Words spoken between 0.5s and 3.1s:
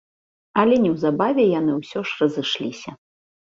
Але неўзабаве яны ўсё ж разышліся.